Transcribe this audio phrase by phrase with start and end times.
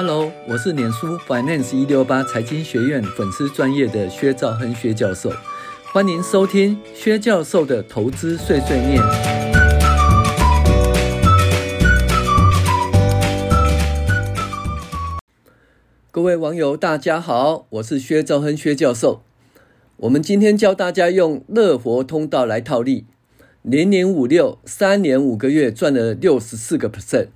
[0.00, 5.32] Hello，我是脸书 Finance 一六八财经学院粉丝专业的薛兆亨薛教授，
[5.92, 9.02] 欢迎收听薛教授的投资碎碎念。
[16.12, 19.22] 各位网友，大家好，我是薛兆亨薛教授。
[19.96, 23.04] 我们今天教大家用乐活通道来套利，
[23.62, 27.30] 零零五六三年五个月赚了六十四个 percent。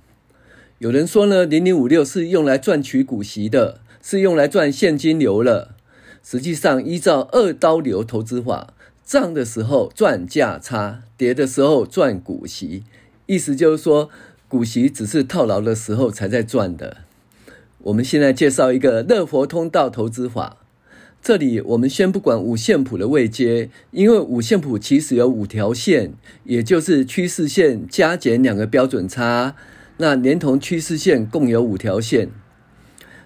[0.83, 5.77] 有人说呢，零零五六是用来赚取股息的，是用来赚现金流了。
[6.21, 8.73] 实际上，依照二刀流投资法，
[9.05, 12.83] 涨的时候赚价差，跌的时候赚股息。
[13.27, 14.09] 意思就是说，
[14.49, 16.97] 股息只是套牢的时候才在赚的。
[17.83, 20.57] 我们现在介绍一个乐活通道投资法。
[21.21, 26.11] 这里我们先不管五线谱的位阶，因为五线谱其实有五条线，
[26.43, 29.55] 也就是趋势线加减两个标准差。
[29.97, 32.29] 那连同趋势线共有五条线，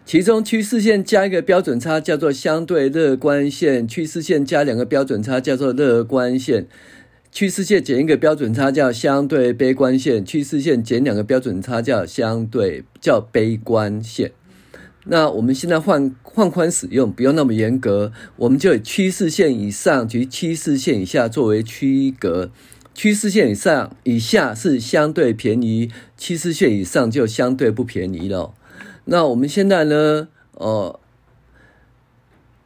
[0.05, 6.67] 其中趋势线加一个标准差叫做相对乐观线，趋势线加两个标准差叫做乐观线，
[7.31, 14.31] 趋势线减一个标准差叫相对悲观线，趋势线减两个标准差叫相对叫悲观线。
[15.09, 22.51] 那我们现在换换宽使用，不用那么严格，我们就以趋势线以上及趋势线以下作为区隔。
[22.97, 28.55] 趋势线以上、以下是相对便宜，趋势线以上就相对不便宜了。
[29.05, 30.29] 那我们现在呢？
[30.53, 30.99] 哦，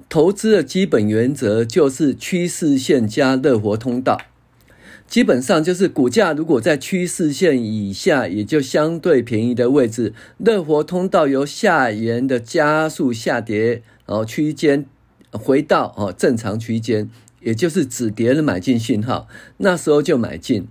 [0.08, 4.22] 投资的基本原则就是趋势线加热活通道，
[5.06, 14.86] 基本上就是股价如果在趋势线以下，也就相对便宜的位置，热活通道由下沿的加速下跌，然后区间
[15.30, 17.10] 回到哦正常区间。
[17.42, 20.68] 也就是止跌的买进信号，那时候就买进。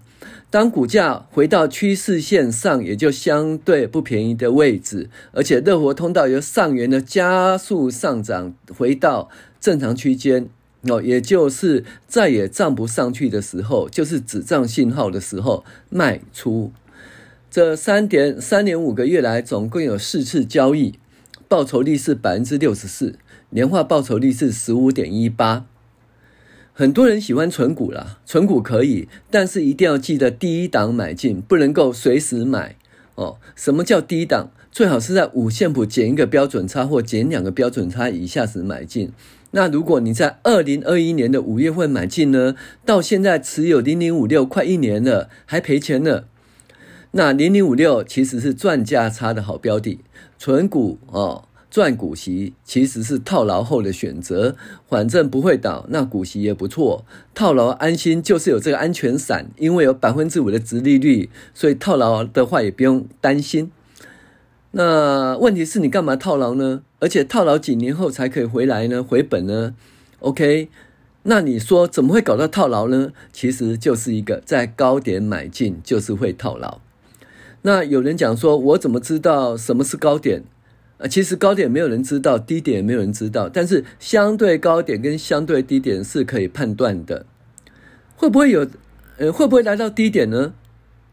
[0.51, 10.49] 当股价回到趋势线上，也就相对不便宜的位置，而且乐活通道由上缘的加速上涨回到正常区间，
[10.83, 16.73] 哦，也就是再也涨不上去的时候，就是止涨信号的时候卖出。
[17.49, 20.99] 这三点三年五个月来，总共有四次交易，
[21.49, 23.17] 报酬率是百分之六十四，
[23.51, 25.65] 年化报酬率是十五点一八。
[26.81, 32.75] 很多人喜欢存股啦，存股可以，但是一定要记得低档买进，不能够随时买
[33.17, 33.37] 哦。
[33.55, 34.49] 什么叫低档？
[34.73, 39.13] 最好是在五线谱减一个标准差或减两个标准差以下时买进。
[39.51, 42.55] 那如果你在二零二一年的五月份买进呢，
[42.87, 46.29] 到现在持有零零五六快一年了，还赔钱了。
[47.11, 49.99] 那零零五六其实是赚价差的好标的，
[50.39, 51.45] 存股哦。
[51.71, 54.57] 赚股息其实是套牢后的选择，
[54.89, 57.05] 反正不会倒，那股息也不错。
[57.33, 63.71] 套牢安心就是有这个安全伞，因为有百分之五的殖利率，所以套牢的话也不用担心。
[64.73, 66.83] 那问题是你干嘛套牢呢？
[66.99, 69.03] 而且套牢几年后才可以回来呢？
[69.03, 69.75] 回本呢
[70.19, 70.69] ？OK？
[71.23, 73.13] 那你说怎么会搞到套牢呢？
[73.33, 76.81] 其实就是一个在高点买进就是会套牢。
[77.63, 80.43] 那有人讲说，我怎么知道什么是高点？
[81.01, 87.25] 啊，其实高点没有人知道，低点也没有人知道，但是相对高点跟相对低点是可以判断的。
[88.17, 88.67] 会不会有，
[89.17, 90.53] 呃，会不会来到低点呢？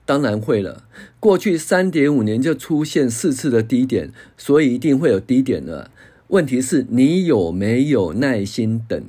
[0.06, 0.84] 当然会了。
[1.20, 5.90] 过去三点五年就出现四次的低点，所以一定会有低点了。
[6.28, 9.02] 问题是你有没有耐心等？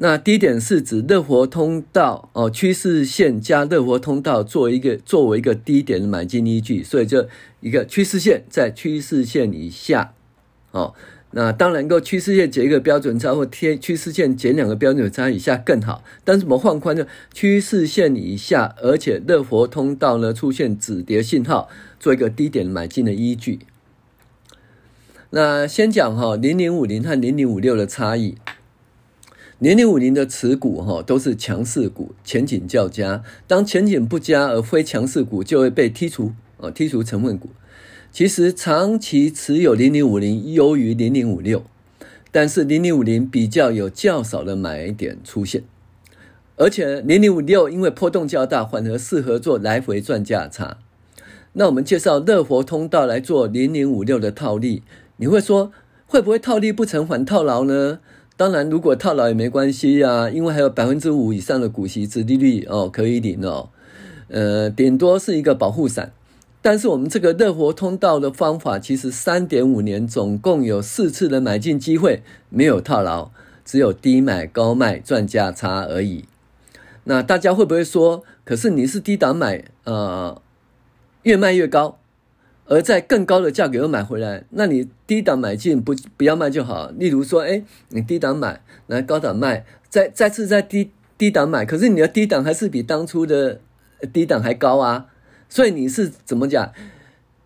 [0.00, 7.26] 那低点是指热活通道哦，趋势线加热活通道作为一个作为一个低点的买进依据，所以就
[7.60, 10.14] 一个趋势线在趋势线以下
[10.70, 10.94] 哦。
[11.32, 16.04] 那当然，够趋势线减一个标准差或贴趋势线减两个标准差以下更好。
[16.22, 23.58] 但是我们放宽的趋势线以下，而且热活通道呢出现止跌信号，做一个低点买进的依据。
[25.30, 28.36] 那先讲哈零零五零和零零五六的差异。
[29.58, 33.24] 零零五零的持股哈都是强势股，前景较佳。
[33.48, 37.48] 当前景不佳而非强势股，就会被剔除啊，剔除成分股。
[38.12, 41.64] 其实长期持有零零五零优于零零五六，
[42.30, 45.64] 但是零零五零比较有较少的买点出现，
[46.54, 50.78] 而且零零五六因为波动较大，反而适合做来回赚价差。
[51.54, 54.84] 那我们介绍乐活通道来做零零五六的套利，
[55.16, 55.72] 你会说
[56.06, 57.98] 会不会套利不成反套牢呢？
[58.38, 63.70] 当然，如果套牢也没关系啊，因为还有百分之五以上的股息殖利率哦，可以领哦。
[64.28, 66.12] 呃，顶多是一个保护伞。
[66.62, 73.32] 但是我们这个热活通道的方法，其实三点五年总共有四次的买进机会，没有套牢，
[73.64, 76.26] 只有低买高卖赚价差而已。
[77.04, 80.40] 那大家会不会说，可是你是低档买，呃，
[81.24, 81.98] 越卖越高，
[82.68, 86.90] 而在更高的价格又买回来，那你低档买进不不要卖就好。
[86.90, 93.60] 例如说，哎，你低档买，来高档卖，再再次在低低档买，可是你的低档还是比当初的
[94.12, 95.06] 低档还高啊。
[95.48, 96.72] 所以你是怎么讲？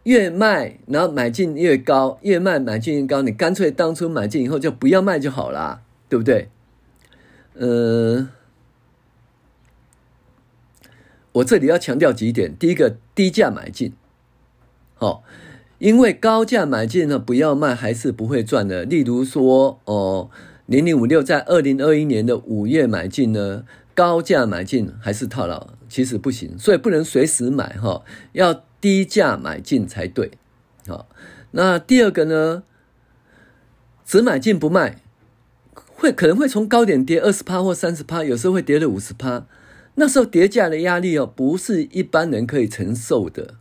[0.02, 6.48] 越卖然后买进越高，越卖买进越高，你干脆当初买进以后就不要卖就好了，对不对？
[7.54, 8.28] 呃，
[11.30, 13.92] 我这里要强调几点，第一个，低价买进。
[15.02, 15.22] 哦，
[15.78, 18.84] 因为高价买进呢，不要卖还是不会赚的。
[18.84, 20.30] 例如说，哦，
[20.66, 23.64] 零零五六在二零二一年的五月买进呢，
[23.96, 30.30] 高价买进还是套牢，其实不行，所以不能随时买哈、哦，要低价买进才对。
[30.86, 31.06] 好、哦，
[31.50, 32.62] 那第二个呢，
[34.04, 35.02] 只买进不卖，
[35.74, 39.46] 会可能会从高点跌二十趴或三十趴，有时候会跌了五十趴，
[39.96, 43.56] 那时候跌价的压力哦，不是一般人可以承受的。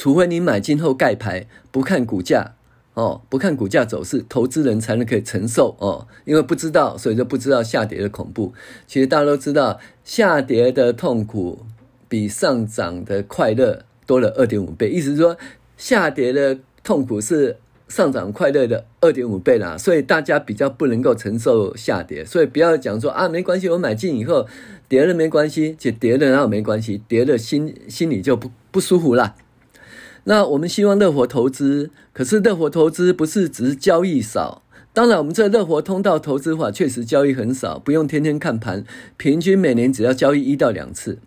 [0.00, 2.54] 除非你买进后盖牌，不看股价
[2.94, 6.08] 哦，不看股价走势，投资人才能可以承受哦。
[6.24, 8.54] 因为不知道，所以就不知道下跌的恐怖。
[8.86, 11.66] 其实大家都知道，下跌的痛苦
[12.08, 14.88] 比上涨的快乐多了二点五倍。
[14.88, 15.36] 意思是说，
[15.76, 19.76] 下跌的痛苦是上涨快乐的二点五倍啦。
[19.76, 24.46] 所以大家比较不能够承受下跌，所以不要讲说啊，没关系，我买进以后
[24.88, 29.34] 跌了没关系，且跌了然后没关系，跌了心心里就不不舒服啦。
[30.24, 34.62] 那我们希望乐活投资，可是乐活投资不是只是交易少。
[34.92, 38.84] 当然，我们这乐活通道投资法确实交易很少，不用天天看盘，
[39.16, 41.18] 平均每年只要交易一到两次。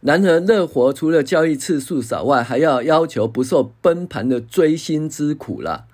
[0.00, 5.84] 然而，乐活除了交易次数少外，还要要求不受崩盘的锥心之苦啦，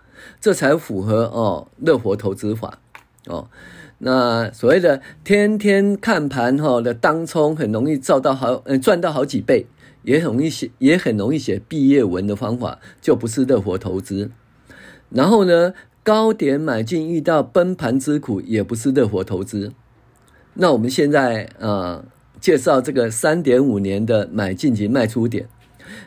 [0.40, 2.78] 这才符合哦乐活投资法
[3.26, 3.48] 哦。
[3.98, 9.66] 那所谓的天天看盘哈的当冲，很容易造到好嗯赚到好几倍。
[10.08, 14.30] 也很容易写，也很容易写毕业文的方法，就不是热火投资。
[15.10, 19.74] 然后呢，高点买进遇到崩盘之苦，也不是热火投资。
[20.54, 22.02] 那我们现在、呃，
[22.40, 25.46] 介绍这个三点五年的买进及卖出点。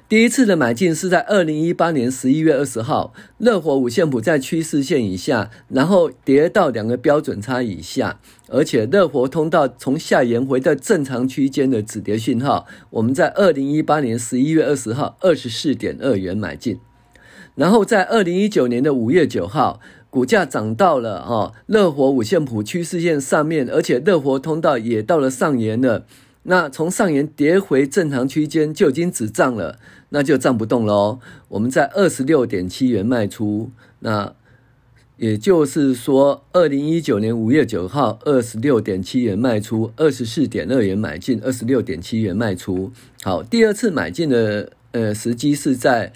[0.07, 16.80] 第一次的买进是在二零一八年十一月二十号，乐活五线谱在趋势线以下，然后跌到两个标准差以下，而且乐活通道从下沿回到正常区间的止跌讯号，我们在二零一八年十一月二十号二十四点二元买进，
[17.56, 19.80] 然后在二零一九年的五月九号，
[20.10, 26.06] 股价涨到了哈乐活五线谱趋势线上面，而且乐活通道也到了上沿了。
[26.43, 29.77] 那从上沿跌回正常区间就已经止涨了，
[30.09, 31.19] 那就涨不动喽。
[31.49, 34.33] 我们在二十六点七元卖出，那
[35.17, 42.91] 也就是说，二零一九年五月九号二十六点七元卖出，二十四点二元买进，二十六点七元卖出。
[43.21, 46.11] 好，第二次买进的呃时机是在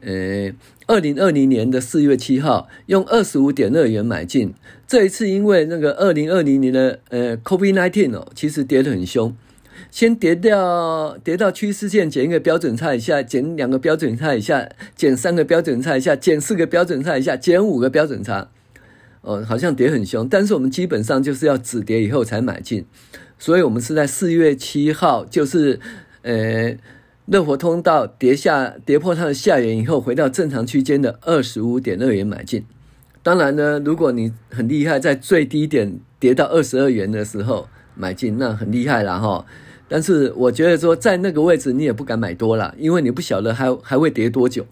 [0.00, 0.52] 呃
[0.88, 4.52] 二零二零年的四月七号，用二十五点二元买进。
[4.88, 9.32] 这一次因为那个二零二零年的呃 COVID-19 哦，其实跌得很凶。
[9.90, 18.48] 先跌掉，跌到趋势线，减一个标准差以下，减两个标准差以下，减三个标准差以下，减四个标准差以下，减五个标准差。
[19.22, 22.86] 哦，好像跌很凶，但是我们基本上就是要止跌以后才买进，
[23.38, 25.80] 所以我们是在四月七号，就是
[26.22, 26.76] 呃，
[27.26, 32.64] 乐活通道跌下跌破它的下缘以后，回到正常区间的二十五点二元买进。
[33.22, 39.44] 当然呢，如果你很厉害，在最低点跌到二十二元的时候买进，那很厉害了哈。
[39.88, 44.66] 但是我觉得说，在那个位置你也不敢买多了，因为你不晓得还还会跌多久，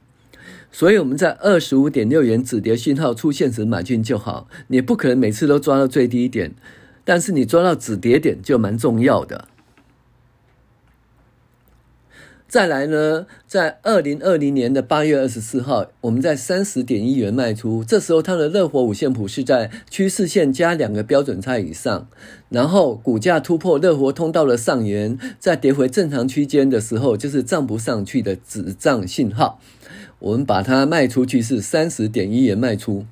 [0.71, 4.49] 所以我们在二十五点六元止跌信号出现时买进就好。
[4.69, 6.55] 你不可能每次都抓到最低点，
[7.05, 9.49] 但是你抓到止跌点就蛮重要的。
[12.57, 17.85] 再来呢，在二零二零年的八月二十四号，我们在三十点一元卖出。
[17.85, 22.09] 这时候它的乐活五线谱是在趋势线加两个标准差以上，
[22.49, 29.61] 然后股价突破乐活通道的上沿，在跌回正常区间的时候，就是涨不上去的止涨信号。
[30.19, 33.05] 我们把它卖出去是三十点一元卖出。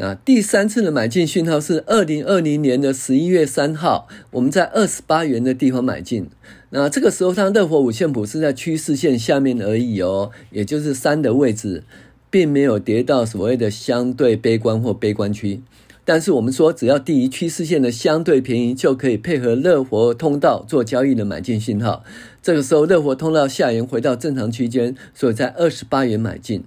[0.00, 6.28] 那第三次的买进讯号是二零二零年的十一月三号，我们在二十八元的地方买进。
[6.70, 11.82] 那这个时候，它热火五线谱是在趋势线下面而已哦，也就是三的位置，
[12.30, 15.62] 并没有跌到所谓的相对悲观或悲观区。
[16.04, 22.04] 但是我们说，只要低于趋势线的相对便宜，就可以配合热活通道做交易的买进讯号。
[22.40, 26.62] 这个时候，热活通道下沿回到正常区间，所以在二十八元买进。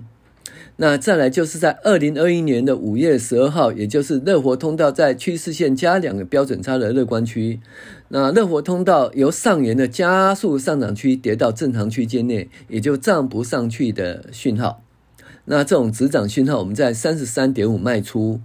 [0.81, 7.59] 那再来就是在二零二一年的五月十二号，也就是乐活通道在趋势线加两个标准差的乐观区，
[8.07, 14.81] 那乐活通道由上沿的加速上涨区跌到正常区间内，也就涨不上去的讯号。
[15.45, 18.41] 那这种止涨讯号，我们在三十三点五卖出。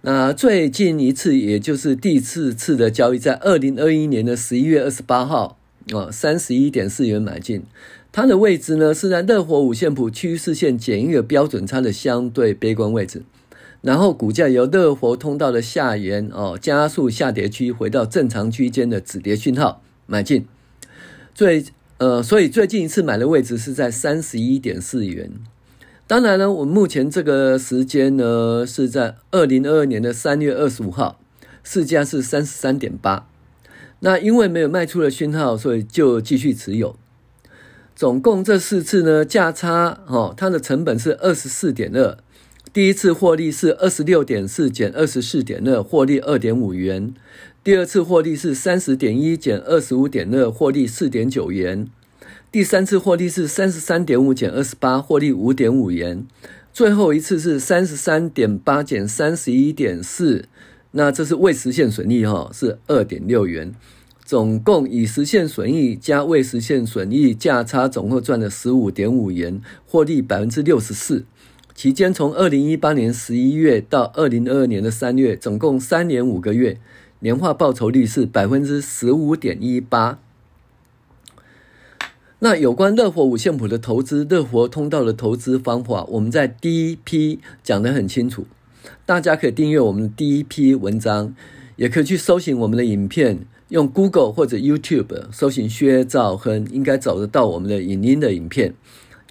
[0.00, 5.58] 那最近一次，也就是第四次的交易，在二零二一年的十一月二十八号，
[5.92, 7.62] 啊，三十一点四元买进。
[8.12, 13.22] 它的位置呢，是在乐活五线谱趋势线减一个标准差的相对悲观位置。
[13.80, 20.46] 然后股价由乐活通道的下沿哦，加速下跌区回到正常区间的止跌讯号买进，
[21.34, 21.64] 最
[21.96, 25.32] 呃，所以最近一次买的位置是在三十一点四元。
[26.06, 31.18] 当然呢，我目前这个时间呢是在二零二二年的三月二十五号，
[31.64, 33.26] 市价是三十三点八。
[34.00, 36.94] 那因为没有卖出的讯号，所以就继续持有。
[37.94, 42.16] 总共这四次呢，价差哦，它的成本是二十四点二。
[42.72, 47.12] 第一次获利是二十六点四减二十四点二，获利二点五元。
[47.62, 51.86] 第二次获利是三十点一减二十五点二，获利四点九元。
[52.50, 56.26] 第三次获利是三十三点五减二十八，获利五点五元。
[56.72, 60.46] 最后一次是三十三点八减三十一点四，
[60.92, 63.74] 那这是未实现损益哈，是二点六元。
[64.32, 71.26] 总共已实现损益加未实现损益价差，总共赚了十五点五元，获利百分之六十四。
[71.74, 76.80] 期间从二零一八年十一月到二零二二年的三月，总共三年五个月，
[77.20, 80.18] 年化报酬率是百分之十五点一八。
[82.38, 88.46] 那有关乐活五线谱的投资、乐活通道的投资方法，我们在第一批讲得很清楚，
[89.04, 91.34] 大家可以订阅我们的第一批文章，
[91.76, 98.74] 也可以去搜寻我们的影片，用 Google 或者 YouTube 搜寻薛兆亨，应该找得到我们的影音的影片。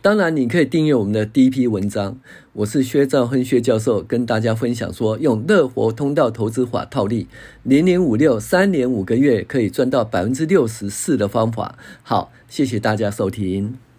[0.02, 2.18] 当然，你可以订阅我们的第一批文章。
[2.54, 7.28] 我是薛兆亨薛教授，跟大家分享说，用乐活通道投资法套利，
[7.62, 11.78] 零零五六三年五个月可以赚到百分之六十四的方法。
[12.02, 13.91] 好，谢谢大家收听。